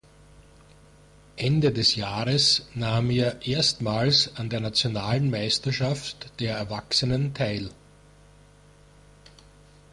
Ende 1.37 1.71
des 1.71 1.93
Jahres 1.93 2.67
nahm 2.73 3.11
er 3.11 3.45
erstmals 3.45 4.35
an 4.35 4.49
der 4.49 4.59
nationalen 4.59 5.29
Meisterschaft 5.29 6.31
der 6.39 6.55
Erwachsenen 6.57 7.35
teil. 7.35 7.69